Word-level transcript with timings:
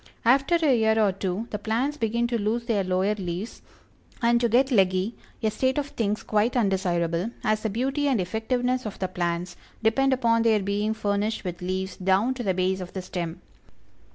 After 0.25 0.55
a 0.55 0.75
year 0.75 0.99
or 0.99 1.11
two 1.11 1.45
the 1.51 1.59
plants 1.59 1.95
begin 1.95 2.25
to 2.29 2.39
lose 2.39 2.65
their 2.65 2.83
lower 2.83 3.13
leaves, 3.13 3.61
and 4.19 4.41
to 4.41 4.49
get 4.49 4.71
leggy, 4.71 5.13
a 5.43 5.51
state 5.51 5.77
of 5.77 5.89
things 5.89 6.23
quite 6.23 6.57
undesirable, 6.57 7.29
as 7.43 7.61
the 7.61 7.69
beauty 7.69 8.07
and 8.07 8.19
effectiveness 8.19 8.87
of 8.87 8.97
the 8.97 9.07
plants 9.07 9.55
depend 9.83 10.11
upon 10.11 10.41
their 10.41 10.59
being 10.61 10.95
furnished 10.95 11.43
with 11.43 11.61
leaves 11.61 11.97
down 11.97 12.33
to 12.33 12.41
the 12.41 12.55
base 12.55 12.81
of 12.81 12.93
the 12.93 13.03
stem. 13.03 13.41